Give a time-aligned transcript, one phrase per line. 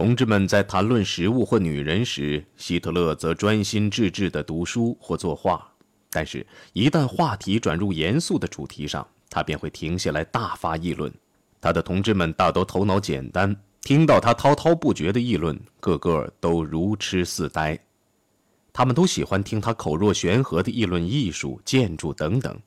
[0.00, 5.70] 同志们在谈论食物或女人时，希特勒则专心致志地读书或作画。
[6.10, 11.12] 但是，一旦话题转入严肃的主题上，他便会停下来大发议论。
[11.60, 17.78] 他的同志们大都头脑简单，听到他滔滔不绝的议论，个个都如痴似呆。
[18.72, 22.58] 他们都喜欢听他口若悬河的议论艺术、建筑等等。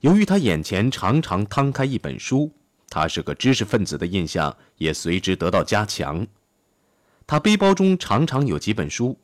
[0.00, 2.50] 由于他眼前常常摊开一本书。
[2.90, 6.26] 他是个知识分子的印象也随之得到加强。
[7.28, 9.14] 他背包中常常有几本书，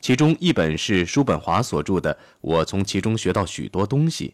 [0.00, 4.28] 其中一本是叔本华所著的《我从其中学到许多东西》。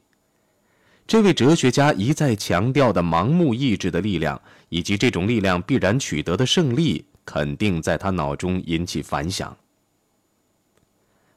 [1.09, 9.57] 这位哲学家一再强调的盲目意志的力量，以及这种力量必然取得的胜利，肯定在他脑中引起反响。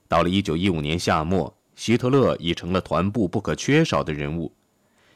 [0.07, 4.53] 到了1915年夏末，希特勒已成了团部不可缺少的人物。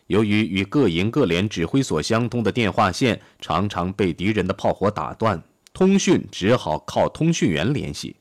[0.07, 5.41] 由于与各营各连指挥所相通的电话线常常被敌人的炮火打断，
[5.73, 8.15] 通讯只好靠通讯员联系。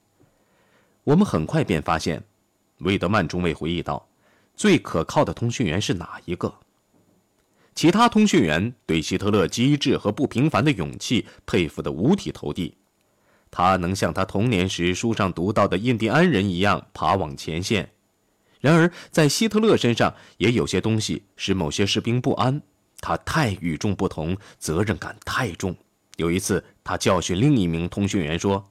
[1.04, 2.24] 我们很快便发现，
[2.78, 4.08] 魏德曼中尉回忆道
[4.56, 6.54] ：“最可靠的通讯员是哪一个？”
[7.74, 12.74] 其他通讯员对希特勒机智和不平凡的勇气佩服得五体投地。
[13.50, 17.90] 他能像他童年时书上读到的印第安人一样爬往前线。
[18.60, 22.62] 然而，在希特勒身上也有些东西使某些士兵不安。
[23.00, 25.76] 他太与众不同，责任感太重。
[26.16, 28.68] 有一次，他教训另一名通讯员说：“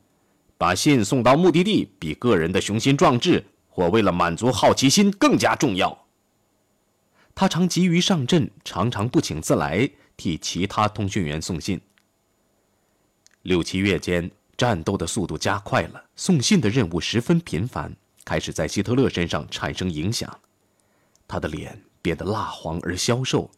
[0.57, 6.05] 把信送到目的地，比个人的雄心壮志或为了满足好奇心更加重要。”
[7.33, 11.79] 他常急于上阵，常常不请自来替其他通讯员送信。
[13.43, 17.95] 六七月间，战斗的速度加快了，送信的任务十分频繁。
[18.23, 20.39] 开始在希特勒身上产生影响，
[21.27, 23.49] 他的脸变得蜡黄而消瘦。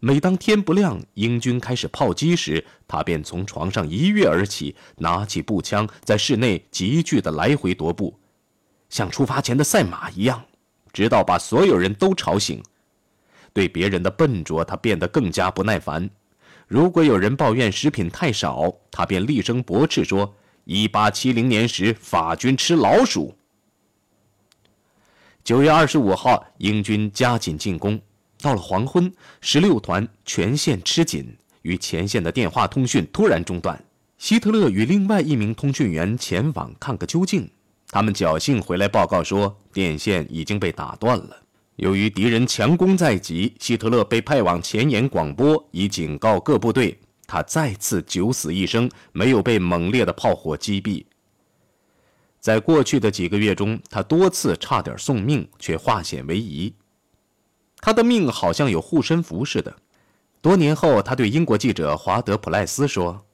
[0.00, 8.18] 每当天不亮，英军开始炮击时，他便从床上一跃而起，拿起步枪，在室内急剧的来回踱步，
[8.90, 10.44] 像出发前的赛马一样，
[10.92, 12.62] 直到把所有人都吵醒。
[13.52, 16.10] 对别人的笨拙，他变得更加不耐烦。
[16.66, 23.36] 如果有人抱怨食品太少，他便厉声驳斥说：“一八七零年时，法军吃老鼠。”
[25.44, 28.00] 九月二十五号，英军加紧进攻。
[28.44, 29.10] 到了黄昏，
[29.40, 33.82] 十六团全线吃紧，与前线的电话通讯突然中断。
[34.18, 37.48] 希特勒与另外一名通讯员前往看个究竟。
[37.88, 41.42] 他们侥幸回来报告说，电线已经被打断了。
[41.76, 46.98] 由于敌人强攻在即，希特勒被派往前沿广播，以警告各部队。
[47.26, 51.02] 他再次九死一生，没有被猛烈的炮火击毙。
[52.40, 56.74] 在过去的几个月中，他多次差点送命，却化险为夷。
[57.84, 59.76] 他的命好像有护身符似的。
[60.40, 63.26] 多年后，他对英国记者华德普赖斯说：“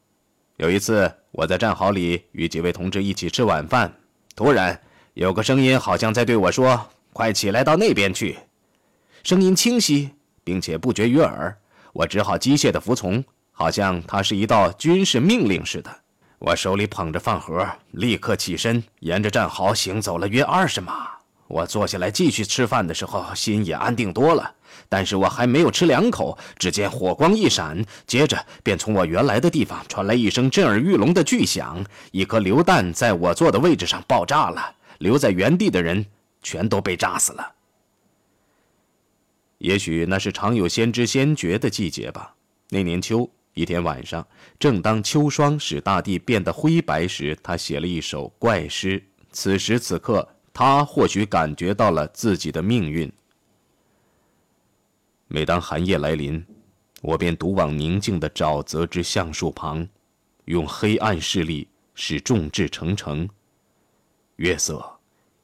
[0.58, 3.94] 有一次，我在战壕里与几位同志一起吃晚饭，
[4.34, 4.80] 突然
[5.14, 8.36] 有个声音好像在对我说：‘快起来到那边去。’
[9.22, 10.10] 声音清晰，
[10.42, 11.56] 并且不绝于耳，
[11.92, 15.96] 我只好机械地服从，好像它是一道军事命令似的。”
[16.40, 21.19] 我手里捧着饭盒，立刻起身，沿着战壕行走了约二十码。
[21.50, 24.54] 我坐下来继续吃饭的时候，心也安定多了。
[24.88, 36.06] 但是我还没有吃两口，只见火光一闪，接着便从我原来的地方传来一声震耳欲聋的巨响，一颗榴弹在我坐的位置上爆炸了，留在原地的人
[36.42, 37.52] 全都被炸死了。
[39.58, 42.34] 也许那是常有先知先觉的季节吧。
[42.70, 43.28] 那年秋。
[43.52, 44.24] 一天晚上，
[44.60, 49.02] 正当秋霜使大地变得灰白时，他写了一首怪诗。
[49.32, 53.10] 此时此刻，他或许感觉到了自己的命运。
[55.28, 56.44] 每当寒夜来临，
[57.02, 59.88] 我便独往宁静的沼泽之橡树旁，
[60.46, 63.28] 用黑暗势力使众志成城。
[64.36, 64.84] 月色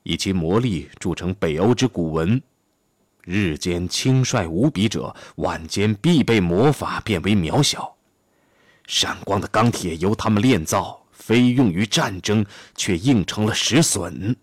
[0.03, 2.41] 以其魔力铸成北欧之古文。
[3.23, 7.97] 日间轻率无比者，晚间必被魔法变为渺小。
[8.87, 14.37] 闪光的钢铁由他们炼造，非用于战争，却硬成了石笋。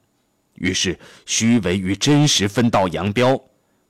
[0.63, 3.37] 于是，虚伪与真实分道扬镳。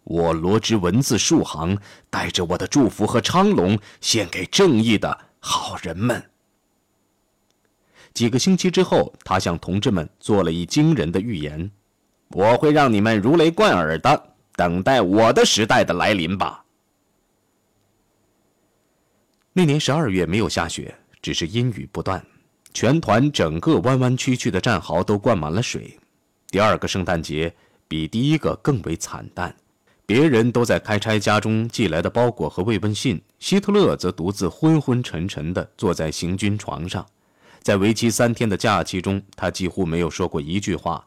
[0.05, 1.77] 我罗织文字数行，
[2.09, 6.31] 带着我的祝福和昌隆，献给正义的好人们。
[8.11, 11.69] 几个星期之后，他向同志们做了一惊人的预言
[12.35, 16.65] ：“我会让你们如雷贯耳的等待我的时代的来临吧。”
[19.53, 22.25] 那年十二月没有下雪，只是阴雨不断，
[22.73, 25.99] 全团整个弯弯曲曲的战壕都灌满了水。
[26.53, 27.51] 第二个圣诞节
[27.88, 29.55] 比第一个更为惨淡，
[30.05, 37.03] 别人都在开拆家中寄来的包裹和慰问信，希特勒则独自昏昏沉沉地坐在行军床上，
[37.63, 41.03] 在为期三天的假期中，他几乎没有说过一句话。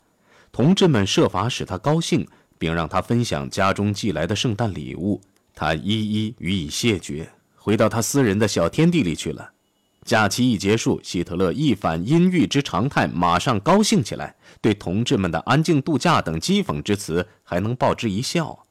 [0.50, 2.26] 同志们设法使他高兴，
[2.58, 5.20] 并让他分享家中寄来的圣诞礼物，
[5.54, 9.52] 他一一予以谢绝，回到他私人的小天地里去了。
[10.04, 14.34] 假期一结束，希特勒一反阴郁之常态，马上高兴起来，
[14.66, 18.66] 对同志们的安静度假等讥讽之词还能报之一笑。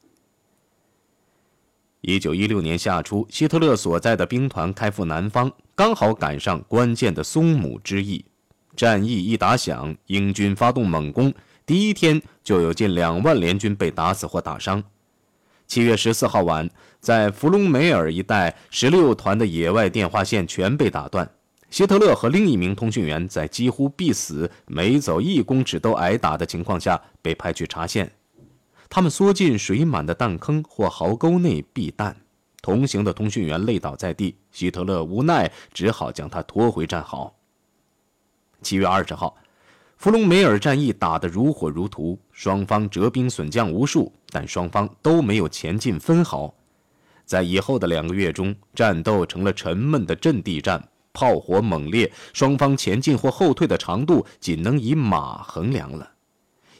[2.02, 8.26] 一九一六年夏初，希特勒所在的兵团开赴南方，刚好赶上关键的松姆之役。
[8.76, 11.34] 战役一打响，英军发动猛攻，
[11.66, 14.84] 第一天就有近两万联军被打死或打伤。
[15.66, 16.70] 七月十四号晚，
[17.00, 21.32] 在弗隆梅尔一带，十六团的野外电话线全被打断。
[21.76, 28.10] 希特勒和另一名通讯员在几乎必死、每走一公尺都挨打的情况下被派去查线。
[28.90, 32.16] 他们缩进水满的弹坑或壕沟内避弹。
[32.62, 37.36] 同行的通讯员累倒在地，希特勒无奈只好将他拖回战壕。
[38.62, 39.36] 七月二十号。
[39.98, 46.56] 弗隆梅尔战役打得如火如荼，双方折兵损将无数，但双方都没有前进分毫。
[47.26, 50.82] 在以后的两个月中，战斗成了沉闷的阵地战，
[51.16, 56.12] 炮火猛烈，双方前进或后退的长度仅能以马衡量了。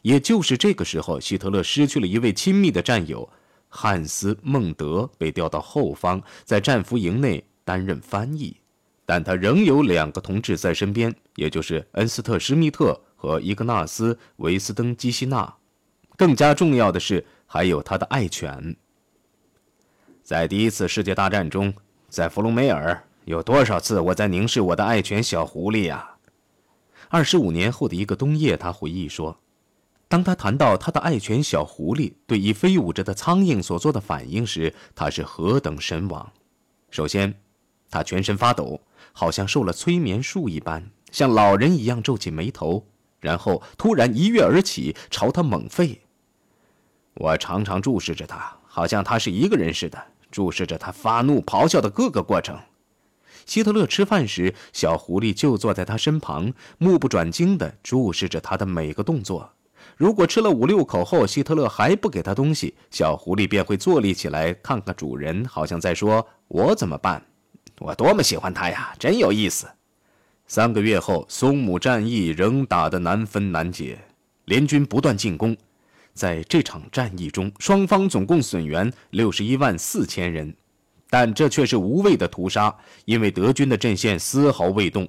[0.04, 3.28] 也就是这个时候，希特勒失去了一位亲密的战友，
[3.70, 8.58] 汉斯·孟德被调到后方，在战俘营内担任翻译，
[9.06, 13.02] 但他仍有两个同志在身边，也就是恩斯特·施密特。
[13.18, 15.52] 和伊格纳斯·维斯登基希纳，
[16.16, 18.76] 更加重要的是，还有他的爱犬。
[20.22, 21.74] 在第一次世界大战中，
[22.08, 26.12] 在弗隆梅尔，有多少次我在凝视我的爱犬小狐狸呀？
[27.10, 29.40] 二十五年后的一个冬夜，他回忆说
[30.08, 36.32] ：“当他谈到他的爱犬小狐狸对已飞舞着的苍蝇所做的反应时，他是何等神往！
[36.92, 37.34] 首先，
[37.90, 38.80] 他全身发抖，
[39.12, 42.86] 好像受了催眠术一般，像老人一样皱起眉头。”
[43.20, 45.98] 然后突然一跃而起，朝他猛吠。
[47.16, 50.00] 我常常注视着他，好像他是一个人似的，
[50.30, 52.56] 注视着他发怒、咆哮的各个过程。
[53.46, 59.52] 希特勒吃饭时，小狐狸就坐在他身旁，目不转睛地注视着他的每个动作。
[59.98, 67.24] 如果吃了五六口后，希特勒还不给他东西，小狐狸便会坐立起来，看看主人，好像在说：“我怎么办？
[67.80, 69.68] 我多么喜欢他呀，真有意思。”
[70.48, 74.00] 三个月后，松姆战役仍打得难分难解，
[74.46, 75.56] 联军不断进攻。
[76.14, 80.56] 在这场战役中，双方总共损员六十一万四千人，
[81.10, 82.76] 但这却是无谓的屠杀，
[83.06, 85.08] 因为德军的阵线丝毫未动。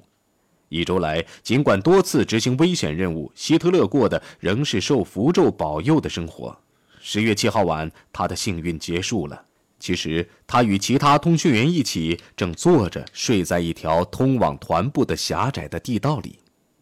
[0.68, 6.56] 一周来，尽管多次执行危险任务，希特勒过的仍是受符咒保佑的生活。
[7.00, 9.40] 十月七号晚，他的幸运结束了。
[9.78, 16.40] 其实，他与其他通讯员一起正坐着睡在一条通往团部的狭窄的地道里。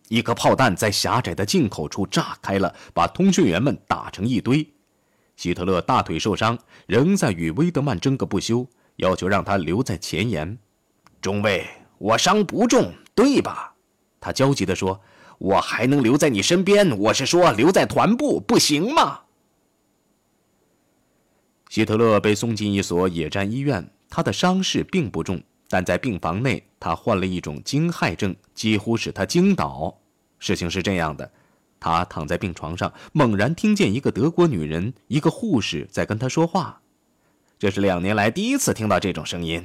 [0.08, 4.66] 一颗炮弹在狭窄的进口处炸开了，把通讯员们打成一堆。
[5.36, 6.56] 希特勒大腿受伤，
[6.86, 10.58] 仍在与威德曼争个不休，要求让他留在前沿。
[11.20, 11.66] 中尉，
[11.98, 13.74] 我伤不重，对吧？
[14.20, 15.00] 他焦急地说
[15.38, 19.20] ：“我还能留在你身边，我是说留在团部，不行吗？”
[21.68, 29.98] 希特勒被送进一所野战医院，他的伤势并不重，但在病房内，他患了一种惊骇症，几乎使他惊倒。
[30.38, 31.30] 事情是这样的：
[31.80, 36.80] 他躺在病床上，猛然听见一个德国女人，一个护士在跟他说话。
[37.58, 39.64] 这是两年来第一次听到这种声音。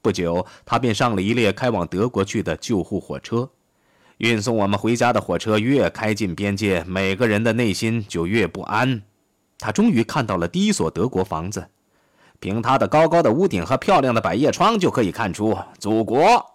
[0.00, 3.50] 不久，他便上了一列开往德国去的救护火车。
[4.18, 9.02] 运送我们回家的火车越开进边界，每个人的内心就越不安。
[9.58, 11.68] 他终于看到了第一所德国房子，
[12.40, 16.54] 凭它的高高的屋顶和漂亮的百叶窗就可以看出祖国。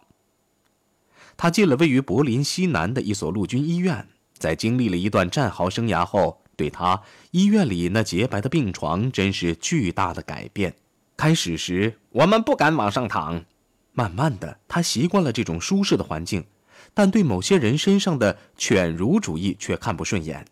[1.36, 10.76] 他进了位于柏林西南的一所陆军医院，在经历了一段战壕生涯后，对他医院里那洁白的病床真是巨大的改变。
[11.18, 13.44] 开始时我们不敢往上躺，
[13.92, 16.46] 慢慢的他习惯了这种舒适的环境，
[16.94, 20.46] 但对某些人身上的犬儒主义却看不顺眼。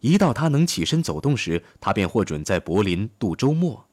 [0.00, 3.86] 一到他能起身走动时，他便获准在柏林度周末。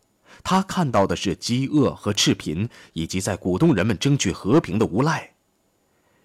[0.43, 5.31] 他看到的是饥饿和赤贫，以及在鼓动人们争取和平的无赖。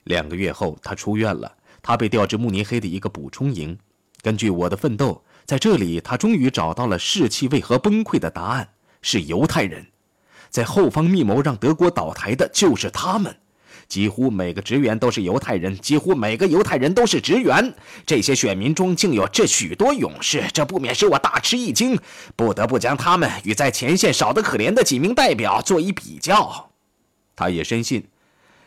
[0.04, 1.56] 两个月后，他出院了。
[1.80, 3.76] 他被调至慕尼黑的一个补充营。
[4.22, 8.68] 根据我的奋斗，在这里，他终于找到了士气为何崩溃的答案：
[9.02, 9.84] 是犹太人，
[10.48, 13.36] 在后方密谋让德国倒台的就是他们。
[13.88, 17.74] 几乎每个职员都是犹太人，几乎每个犹太人都是职员。
[18.06, 21.98] 这些选民中竟有这许多勇士，这不免使我大吃一惊，
[22.36, 26.70] 不得不将他们与在前线少得可怜的几名代表做一比较。
[27.34, 28.06] 他也深信，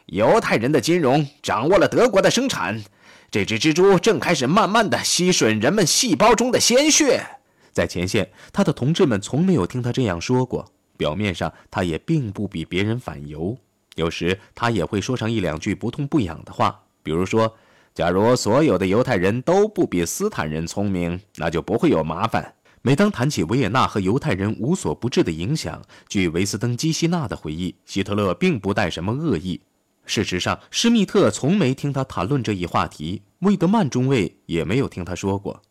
[0.07, 2.83] 犹太人的金融掌握了德国的生产，
[3.31, 7.25] 这只蜘蛛正开始慢慢的吸吮人们细胞中的鲜血。
[7.71, 10.71] 在前线，他的同志们从没有听他这样说过。
[10.97, 13.57] 表面上，他也并不比别人反犹。
[13.95, 17.53] 有时，他也会说上一两句不痛不痒的话，比如说
[17.93, 29.59] ：“假如所有的犹太人都不比斯坦人聪明，那就不会有麻烦。”每当谈起维也纳和犹太人无所不至的影响，据维斯登基希纳的回忆，希特勒并不带什么恶意。
[30.05, 35.61] 事实上，施密特从没听他谈论这一话题，魏德曼中尉也没有听他说过。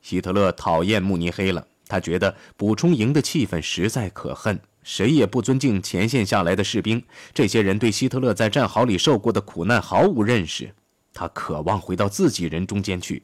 [0.00, 7.02] 希特勒讨厌慕尼黑了，他觉得补充营的气氛实在可恨，谁也不尊敬前线下来的士兵。
[7.34, 10.74] 这些人对希特勒在战壕里受过的苦难毫无认识。
[11.12, 13.22] 他渴望回到自己人中间去，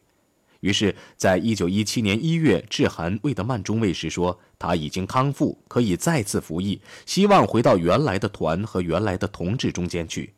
[0.61, 10.35] 于是，在一九一七年一月致函魏德曼中尉时说，他已经康复，可以再次服役，希望回到原来的团和原来的同志中间去。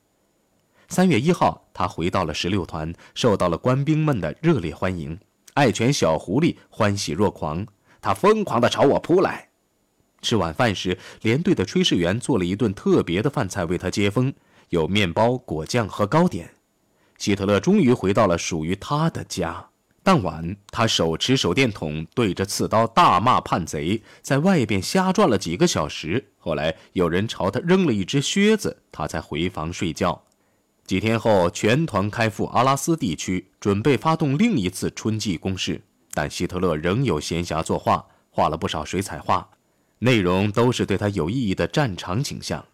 [0.91, 5.17] 三月一号，他回到了十六团，受到了官兵们的热烈欢迎。
[5.55, 7.65] 爱犬小狐狸欢喜若狂，
[8.01, 9.51] 他疯狂地朝我扑来。
[10.21, 14.35] 吃晚饭时，连队的炊事员做了一顿特别的饭菜为他接风，
[14.71, 16.57] 有面包、果酱和糕点。
[17.19, 19.69] 希特勒终于回到了属于他的家。
[20.03, 26.33] 当晚，他手持手电筒，对着刺刀大骂叛贼，在外边瞎转了几个小时。
[26.37, 30.25] 后来有人朝他扔了一只靴子，他才回房睡觉。
[30.91, 35.81] 几天后，全团开赴阿拉斯地区，准备发动另一次春季攻势。
[36.13, 39.49] 但希特勒仍有闲暇作画，画了不少水彩画，
[40.01, 42.67] 内容都是对他有意义的战场景象。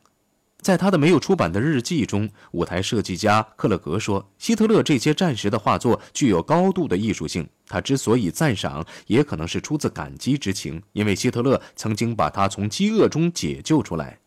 [0.62, 7.46] 在他的没有出版的日记中，舞台设计家克勒格说：“希特勒这些战时的画作具有高度的艺术性。
[7.66, 14.18] 他之所以赞赏，也可能是出自感激之情，因为希特勒曾经把他从饥饿中解救出来。”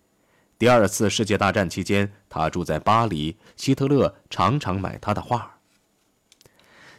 [0.60, 3.34] 第二次世界大战期间，他住在巴黎。
[3.56, 5.58] 希特勒常常买他的画。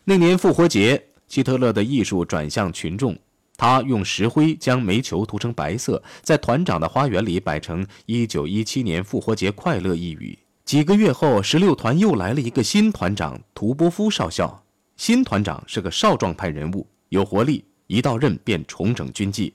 [0.05, 3.15] 那年复活节，希特勒的艺术转向群众。
[3.59, 10.39] 他用石灰将煤球涂成白色，在团长的花园里摆成“一九一七年复活节快乐”一语。
[10.65, 14.65] 几个月后，十六团又来了一个新团长图波夫少校。
[14.97, 19.53] 新团长是个少壮派人物，有活力，一到任便重整军纪。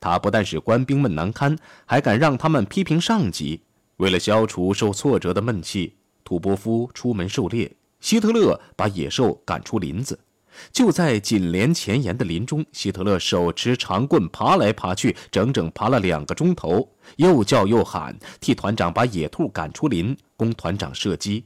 [0.00, 3.60] 他不但使官兵们难堪，还敢让他们批评上级。
[3.98, 7.70] 为了消除受挫折的闷气，图波夫出门狩猎。
[8.00, 10.18] 希特勒把野兽赶出林子。
[10.72, 21.44] 就在紧连前沿的林中，希特勒手持长棍爬来爬去，整整爬了两个钟头，又叫又喊，替团长把野兔赶出林，供团长射击。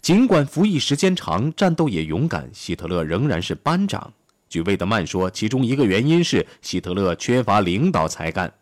[0.00, 4.12] 尽管服役时间长，战斗也勇敢，希特勒仍然是班长。
[4.54, 8.54] 据魏德曼说，其中一个原因是希特勒缺乏领导才干，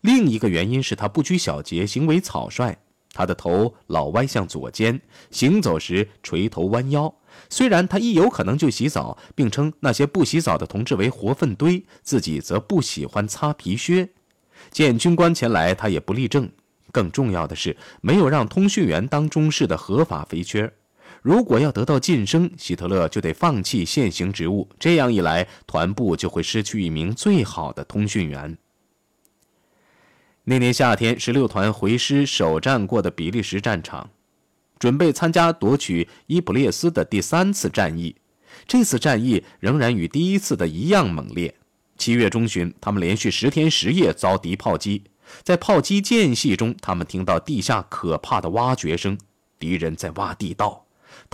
[0.00, 2.74] 另一个原因是他不拘小节，行为草率。
[3.12, 4.98] 他的头老歪向左肩，
[5.30, 7.14] 行走时垂头弯腰。
[7.50, 14.08] 虽然他一有可能就洗澡，并称那些不洗澡的同志为活粪堆，自己则不喜欢擦皮靴。
[14.70, 16.50] 见军官前来，他也不立正。
[16.90, 20.72] 更重要的是，没有让通讯员当中士的合法肥缺。
[21.24, 24.68] 如果要得到晋升，希特勒就得放弃现行职务。
[24.78, 28.58] 这样一来，团部就会失去一名最好的通讯员。
[30.44, 34.10] 那年夏天，十六团回师首战过的比利时战场，
[34.78, 38.14] 准备参加夺取伊普列斯的第三次战役。
[38.68, 41.54] 这次战役仍然与第一次的一样猛烈。
[41.96, 45.04] 七月中旬，他们连续十天十夜遭敌炮击，
[45.42, 49.16] 在炮击间隙中，他们听到地下可怕的挖掘声，
[49.58, 50.83] 敌人在挖地道。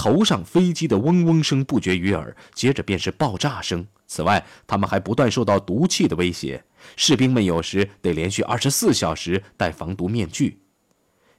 [0.01, 3.87] 头上飞机的嗡嗡声不绝于耳，接着便是爆炸声。
[4.07, 6.65] 此外，他们还不断受到毒气的威胁，
[6.97, 10.59] 士兵们有时得连续二十四小时戴防毒面具。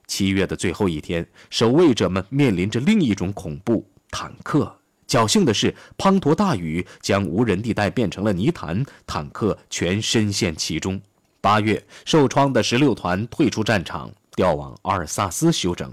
[0.06, 4.72] 七月的最后一天，守卫者们面临着另一种恐怖——坦克。
[5.08, 11.02] 侥幸的是，滂沱大雨将无人地带变成了泥潭，坦克全深陷其中。
[11.42, 15.92] 八月，受创的十六团退出战场，调往阿尔萨斯休整。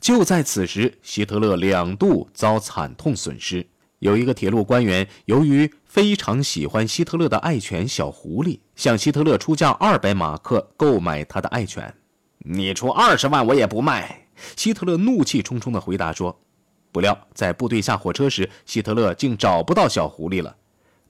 [0.00, 3.66] 就在此时，希特勒两度遭惨痛损失。
[4.00, 11.94] 有一个铁路官员由于非常喜欢希特勒的爱犬小狐狸，向希特勒出价二百马克购买他的爱犬。
[12.38, 14.26] 你出二十万，我也不卖。
[14.56, 16.38] 希特勒怒气冲冲地回答说。
[16.92, 20.54] 不料，在部队下火车时，希特勒竟找不到小狐狸了。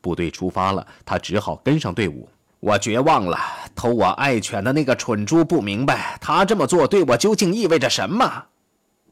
[0.00, 2.28] 部队出发了，他只好跟上队伍。
[2.60, 3.38] 我绝望了，
[3.74, 8.46] 偷我爱犬的那个蠢猪不明白，他这么做对我究竟意味着什么。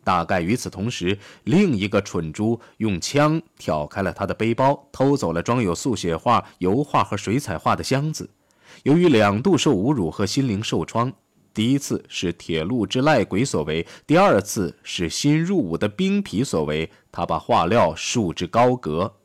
[0.05, 8.29] 大概与此同时，另一个蠢猪用枪挑开了他的背包，偷走了装有速写画、油画和水彩画的箱子。
[8.83, 11.13] 由于两度受侮辱和心灵受创，
[11.55, 16.91] 第一次是铁路之赖鬼所为，第二次是新入伍的兵痞所为。
[17.13, 19.17] 他把画料束之高阁。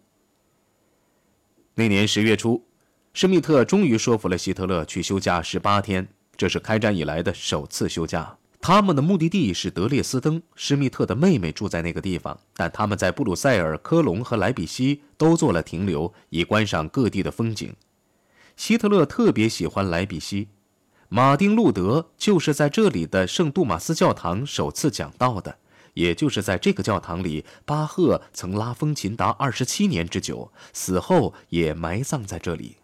[1.76, 2.66] 那年十月初，
[3.14, 8.38] 施密特终于说服了希特勒去休假十八天，这是开战以来的首次休假。
[8.60, 17.74] 他们的目的地是德列斯登，施密特的妹妹住在那个地方，但他们在布鲁塞尔、科隆和莱比锡都做了停留，以观赏各地的风景。
[18.56, 20.50] 希特勒特别喜欢莱比锡。
[21.10, 25.60] 马丁·路德就是在这里的圣杜马斯教堂首次讲道的，
[25.94, 32.78] 也就是在这个教堂里，巴赫曾拉风琴达二十七年之久，死后也埋葬在这里。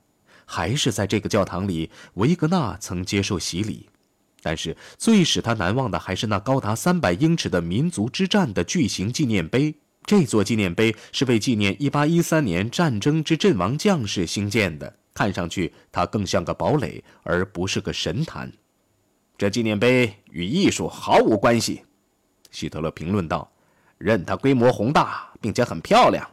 [0.45, 3.89] 还是在这个教堂里，维格纳曾接受洗礼。
[4.43, 9.73] 但是最使他难忘的，还是那高达三百英尺的民族之战的巨型纪念碑。
[10.05, 14.93] 这座纪念碑是为纪念一八一三年战争之阵亡将士兴建的。
[15.13, 18.51] 看上去，它更像个堡垒，而不是个神坛。
[19.37, 21.83] 这纪念碑与艺术毫无关系，
[22.51, 23.49] 希特勒评论道
[23.97, 26.29] ：“任它规模宏大，并且很漂亮。”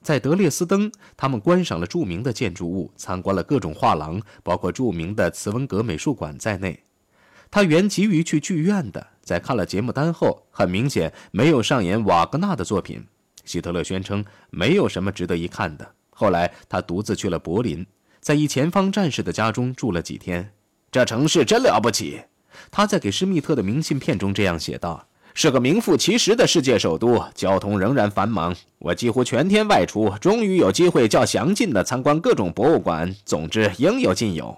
[0.00, 6.82] 在德列斯登，他们观赏了著名的建筑物，参观了各种画廊，包括著名的茨文格美术馆在内。
[7.50, 13.04] 他原急于去剧院的，在看了节目单后，很明显没有上演瓦格纳的作品。
[13.44, 15.94] 希特勒宣称没有什么值得一看的。
[16.10, 17.84] 后来，他独自去了柏林，
[18.20, 20.52] 在一前方战士的家中住了几天。
[20.92, 22.20] 这城市真了不起，
[22.70, 28.54] 他在给施密特的明信片中这样写道：“是个名副其实的世界首都，交通仍然繁忙。
[28.78, 33.12] 我几乎全天外出，终于有机会较详尽地参观各种博物馆。
[33.24, 34.56] 总之，应有尽有。”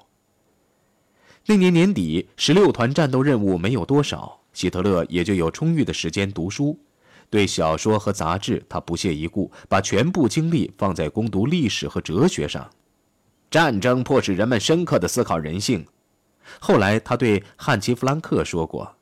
[1.46, 6.78] 那年年底，十六团战斗任务没有多少，希特勒也就有充裕的时间读书。
[7.28, 12.70] 对小说和杂志，他不屑一顾，把全部精力放在攻读历史和哲学上。
[13.50, 15.84] 战争迫使人们深刻地思考人性。
[16.60, 18.94] 后来，他对汉奇·弗兰克说过：“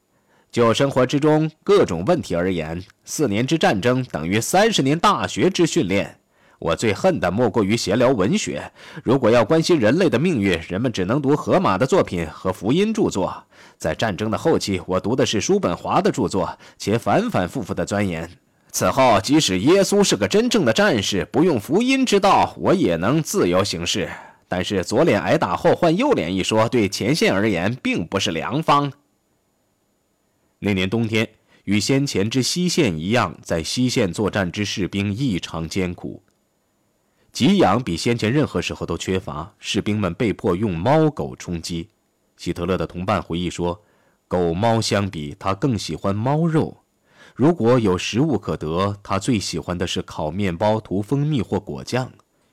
[0.50, 6.19] 就生活之中各种问题而言，四年之战争等于三十年大学之训练。”
[6.60, 8.70] 我最恨的莫过于闲聊文学。
[9.02, 13.44] 如果要关心人类的命运，人们只能读荷马的作品和福音著作。
[13.78, 18.30] 在战争的后期，我读的是叔本华的著作，且反反复复地钻研。
[18.70, 24.10] 此后，即使耶稣是个真正的战士，不用福音之道，我也能自由行事。
[24.46, 28.92] 但是左脸挨打后换右脸一说，对前线而言并不是良方。
[30.58, 31.26] 那年冬天，
[31.64, 36.22] 与先前之西线一样，在西线作战之士兵异常艰苦。
[37.32, 41.88] 给养比先前任何时候都缺乏，士兵们被迫用猫狗充饥。
[42.36, 43.82] 希特勒的同伴回忆说
[44.26, 46.78] ：“狗猫相比，他更喜欢猫肉。
[47.34, 52.10] 如果有食物可得，他最喜欢的是烤面包涂蜂蜜或果酱。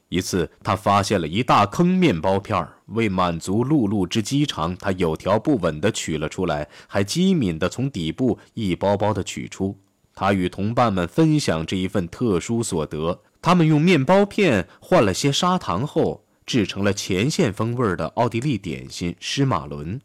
[0.10, 9.78] 一次，他发现了一大坑面包片儿，为满足露露之饥肠，他有条不紊地取了出来，还机敏地从底部一包包地取出。
[10.14, 20.02] 他与同伴们分享这一份特殊所得。”他们用面包片换了些砂糖后，制成了前线风味的奥地利点心施马伦。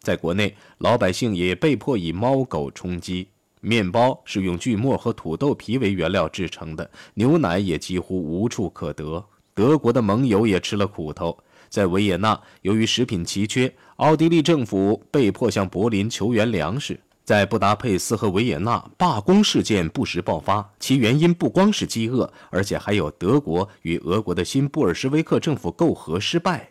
[0.00, 3.28] 在国内，老百姓也被迫以猫狗充饥。
[3.60, 9.24] 面包是用锯末和土豆皮为原料制成的，牛奶也几乎无处可得。
[9.54, 16.98] 德国的盟友也吃了苦头，在维也纳，由于食品奇缺，奥地利政府被迫向柏林求援粮食。
[17.30, 26.68] 在布达佩斯和维也纳，罢工事件不时爆发，其原因不光是饥饿，而且还有德国与俄国的新布尔什维克政府媾和失败。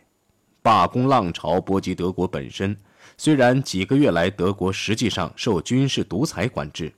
[0.60, 2.76] 罢工浪潮波及德国本身，
[3.16, 6.92] 虽然几个月来德国实际上受军事独裁管制。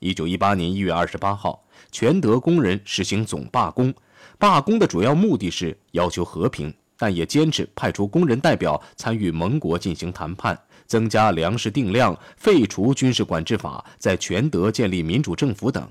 [0.00, 3.94] 一九一八年一月二十八号，全德工人实行总罢工，
[4.40, 10.60] 罢工的主要目的是要求和平，但也坚持派出工人代表参与盟国进行谈判。
[10.88, 15.88] 增加粮食定量，废除军事管制法，在全德建立民主政府等。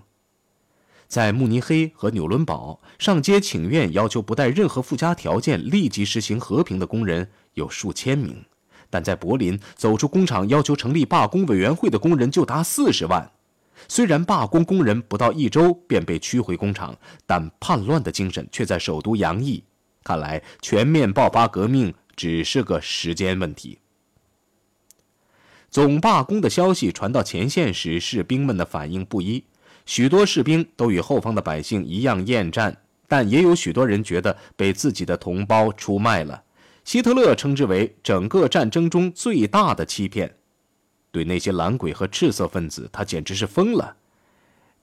[1.08, 8.44] 在慕尼黑和纽伦堡上街请愿，要求不带任何附加条件立即实行和平的工人有数千名，
[8.90, 13.32] 但在柏林走出工厂要求成立罢工委员会的工人就达四十万。
[13.88, 19.64] 虽然罢工工人不到一周便被驱回工厂，但叛乱的精神却在首都洋溢。
[20.04, 23.80] 看来全面爆发革命只是个时间问题。
[25.70, 29.44] 总罢工的消息传到前线时，士兵们的反应不一。
[29.86, 32.76] 许多士兵都与后方的百姓一样厌战，
[33.08, 36.44] 但也有许多人觉得被自己的同胞出卖了。
[36.84, 40.34] 希特勒称之为整个战争中最大的欺骗。
[41.12, 43.96] 对那些懒鬼和赤色分子，他简直是疯了。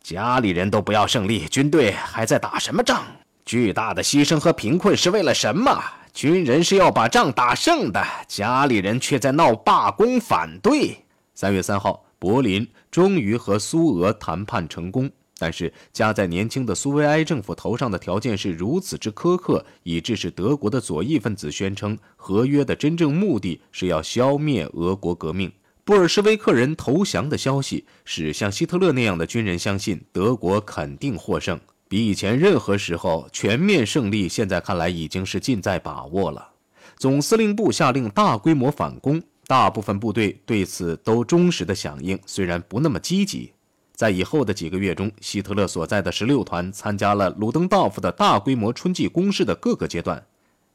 [0.03, 3.05] 家里人都不要胜利，军队还在打什么仗？
[3.45, 5.83] 巨大的牺牲和贫困是为了什么？
[6.15, 10.97] 军人是要把仗打胜的，家里人却在闹罢工反对。
[11.35, 25.51] 三月三号，柏林终于和苏俄谈判成功，但是加在年轻的苏维埃政府头上的条件是如此之苛刻，以致使德国的左翼分子宣称，合约的真正目的是要消灭俄国革命。
[25.83, 36.51] 布尔什维克人投降的消息使像希特勒那样的军人相信德国肯定获胜，比以前任何时候全面胜利，现在看来已经是近在把握了。
[36.97, 43.53] 总司令部下令大规模反攻，大部分部队对此都忠实的响应，虽然不那么积极。
[43.95, 50.25] 在以后的几个月中，希特勒所在的十六团参加了鲁登道夫的大规模春季攻势的各个阶段。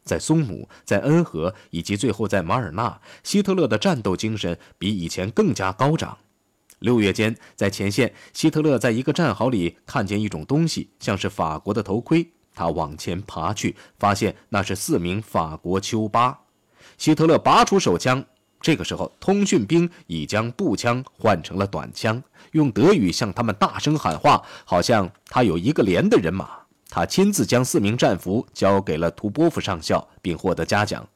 [0.06, 6.18] 在松姆、在恩和以及最后在马尔纳，希特勒的战斗精神比以前更加高涨。
[6.80, 12.28] 六月间，在前线，希特勒在一个战壕里看见一种东西，像是法国的头盔。
[12.56, 16.40] 他往前爬去，发现那是四名法国丘巴。
[16.98, 18.26] 希特勒拔出手枪，
[18.60, 26.50] 这个时候，通讯兵已将步枪换成了短枪，用德语向他们大声喊话，好像他有一个连的人马。
[26.90, 31.08] 他亲自将四名战俘交给了图波夫上校，并获得嘉奖。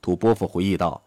[0.00, 1.02] 图波夫回忆道：“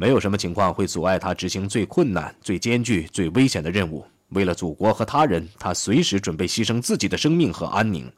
[0.00, 4.06] 没有什么情况会阻碍他执行最困难、最艰巨、最危险的任务。
[4.28, 8.08] 为了祖国和他人，他随时准备牺牲自己的生命和安宁。”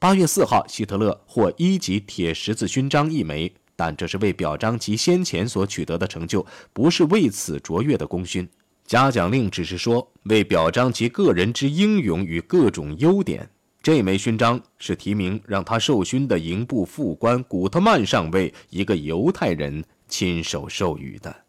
[0.00, 8.48] 八月四号，希特勒获一级铁十字勋章一枚，但这是为表彰其先前所取得的成就，不是为此卓越的功勋。
[8.86, 13.46] 嘉奖令只是说为表彰其个人之英勇与各种优点。
[13.82, 19.84] 这枚勋章是提名让他受勋的营部副官古特曼上尉，一个犹太人
[20.16, 21.43] 亲手授予的。